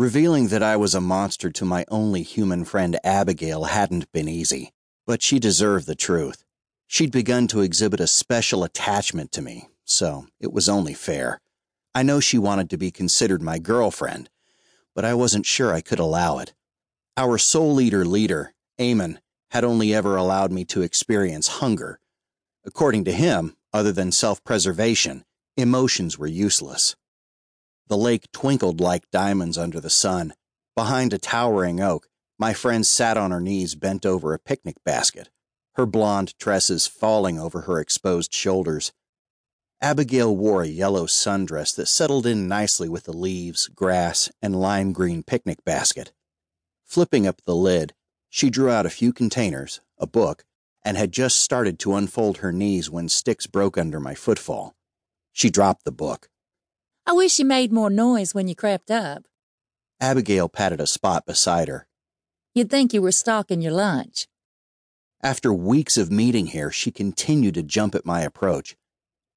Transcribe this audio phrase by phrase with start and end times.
[0.00, 4.72] Revealing that I was a monster to my only human friend Abigail hadn't been easy,
[5.06, 6.42] but she deserved the truth.
[6.86, 11.38] She'd begun to exhibit a special attachment to me, so it was only fair.
[11.94, 14.30] I know she wanted to be considered my girlfriend,
[14.94, 16.54] but I wasn't sure I could allow it.
[17.18, 19.20] Our soul eater leader, Amon,
[19.50, 22.00] had only ever allowed me to experience hunger.
[22.64, 25.26] According to him, other than self preservation,
[25.58, 26.96] emotions were useless.
[27.90, 30.34] The lake twinkled like diamonds under the sun.
[30.76, 32.06] Behind a towering oak,
[32.38, 35.28] my friend sat on her knees bent over a picnic basket,
[35.74, 38.92] her blonde tresses falling over her exposed shoulders.
[39.80, 44.92] Abigail wore a yellow sundress that settled in nicely with the leaves, grass, and lime
[44.92, 46.12] green picnic basket.
[46.84, 47.92] Flipping up the lid,
[48.28, 50.44] she drew out a few containers, a book,
[50.84, 54.76] and had just started to unfold her knees when sticks broke under my footfall.
[55.32, 56.28] She dropped the book.
[57.06, 59.24] I wish you made more noise when you crept up.
[60.00, 61.86] Abigail patted a spot beside her.
[62.54, 64.26] You'd think you were stalking your lunch.
[65.22, 68.76] After weeks of meeting here, she continued to jump at my approach.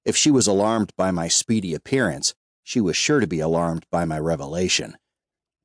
[0.05, 4.05] If she was alarmed by my speedy appearance, she was sure to be alarmed by
[4.05, 4.97] my revelation.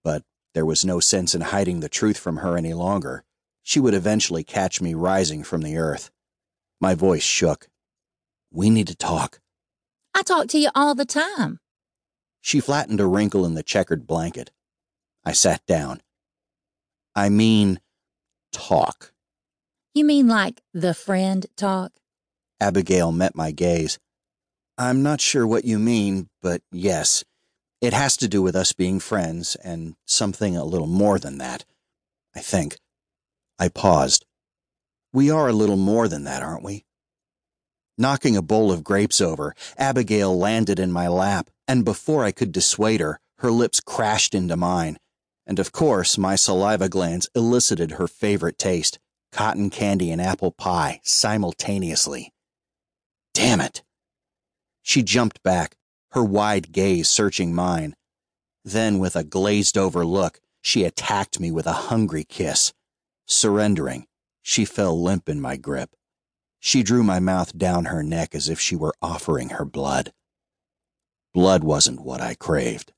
[0.03, 3.25] But there was no sense in hiding the truth from her any longer.
[3.63, 6.11] She would eventually catch me rising from the earth.
[6.81, 7.69] My voice shook.
[8.51, 9.41] We need to talk.
[10.15, 11.61] I talk to you all the time.
[12.41, 14.51] She flattened a wrinkle in the checkered blanket.
[15.25, 16.01] I sat down.
[17.15, 17.81] I mean,
[18.53, 19.13] talk.
[19.95, 21.93] You mean like the friend talk?
[22.61, 23.99] Abigail met my gaze.
[24.77, 27.25] I'm not sure what you mean, but yes,
[27.81, 31.65] it has to do with us being friends and something a little more than that.
[32.35, 32.77] I think.
[33.59, 34.25] I paused.
[35.13, 36.85] We are a little more than that, aren't we?
[37.97, 42.51] Knocking a bowl of grapes over, Abigail landed in my lap, and before I could
[42.51, 44.99] dissuade her, her lips crashed into mine.
[45.47, 48.99] And of course, my saliva glands elicited her favorite taste
[49.31, 52.33] cotton candy and apple pie simultaneously.
[53.35, 53.83] Damn it!
[54.83, 55.77] She jumped back,
[56.13, 57.95] her wide gaze searching mine.
[58.65, 62.73] Then, with a glazed over look, she attacked me with a hungry kiss.
[63.27, 64.07] Surrendering,
[64.43, 65.95] she fell limp in my grip.
[66.59, 70.13] She drew my mouth down her neck as if she were offering her blood.
[71.39, 72.93] Blood wasn't what I craved.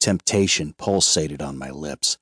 [0.00, 2.18] Temptation pulsated on my lips.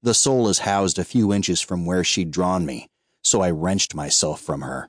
[0.00, 2.86] The soul is housed a few inches from where she'd drawn me,
[3.24, 4.88] so I wrenched myself from her.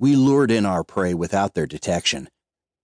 [0.00, 2.28] We lured in our prey without their detection,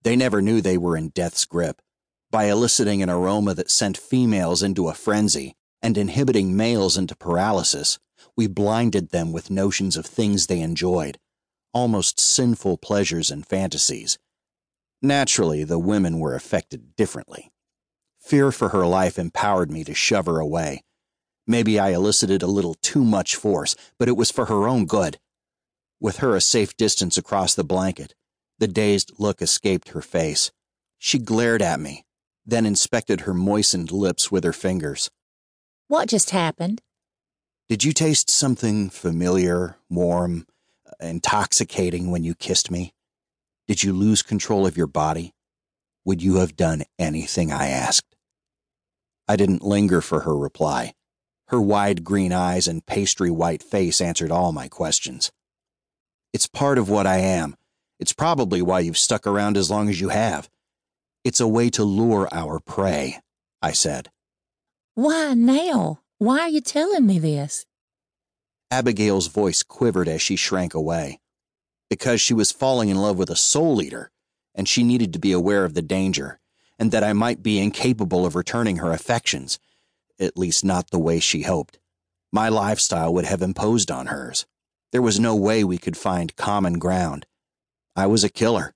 [0.04, 1.82] they never knew they were in death's grip.
[2.30, 7.98] By eliciting an aroma that sent females into a frenzy and inhibiting males into paralysis,
[8.36, 11.18] we blinded them with notions of things they enjoyed,
[11.74, 14.16] almost sinful pleasures and fantasies.
[15.02, 17.50] Naturally, the women were affected differently.
[18.20, 20.82] Fear for her life empowered me to shove her away.
[21.46, 25.18] Maybe I elicited a little too much force, but it was for her own good.
[26.00, 28.14] With her a safe distance across the blanket,
[28.58, 30.50] the dazed look escaped her face.
[30.98, 32.04] She glared at me,
[32.44, 35.10] then inspected her moistened lips with her fingers.
[35.88, 36.82] What just happened?
[37.68, 40.46] Did you taste something familiar, warm,
[41.00, 42.92] intoxicating when you kissed me?
[43.70, 45.32] Did you lose control of your body?
[46.04, 48.16] Would you have done anything I asked?
[49.28, 50.94] I didn't linger for her reply.
[51.50, 55.30] Her wide green eyes and pastry white face answered all my questions.
[56.32, 57.54] It's part of what I am,
[58.00, 60.50] it's probably why you've stuck around as long as you have.
[61.22, 63.20] It's a way to lure our prey,
[63.62, 64.10] I said.
[64.96, 66.00] Why now?
[66.18, 67.66] Why are you telling me this?
[68.72, 71.19] Abigail's voice quivered as she shrank away.
[71.90, 74.10] Because she was falling in love with a soul eater,
[74.54, 76.38] and she needed to be aware of the danger,
[76.78, 79.58] and that I might be incapable of returning her affections,
[80.18, 81.78] at least not the way she hoped.
[82.32, 84.46] My lifestyle would have imposed on hers.
[84.92, 87.26] There was no way we could find common ground.
[87.96, 88.72] I was a killer,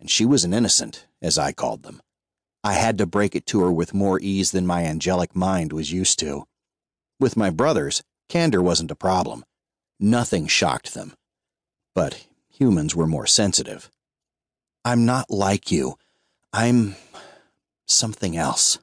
[0.00, 2.00] and she was an innocent, as I called them.
[2.64, 5.92] I had to break it to her with more ease than my angelic mind was
[5.92, 6.46] used to.
[7.20, 9.44] With my brothers, candor wasn't a problem.
[10.00, 11.14] Nothing shocked them.
[11.94, 12.26] But
[12.58, 13.90] humans were more sensitive.
[14.84, 15.96] I'm not like you.
[16.52, 16.96] I'm
[17.86, 18.78] something else.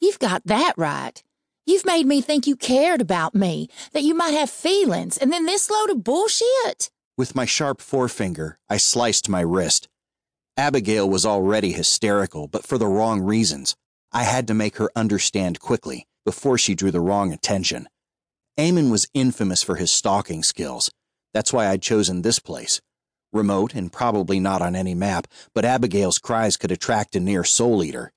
[0.00, 1.22] You've got that right.
[1.66, 5.44] You've made me think you cared about me, that you might have feelings, and then
[5.44, 6.90] this load of bullshit.
[7.18, 9.88] With my sharp forefinger, I sliced my wrist.
[10.56, 13.76] Abigail was already hysterical, but for the wrong reasons.
[14.12, 17.88] I had to make her understand quickly, before she drew the wrong attention.
[18.58, 20.90] Amon was infamous for his stalking skills.
[21.32, 22.80] That's why I'd chosen this place.
[23.32, 27.84] Remote and probably not on any map, but Abigail's cries could attract a near soul
[27.84, 28.12] eater.